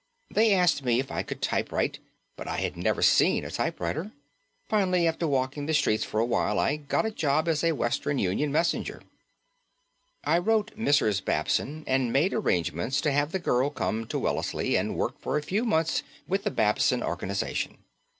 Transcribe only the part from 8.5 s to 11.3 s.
messenger." I wrote Mrs.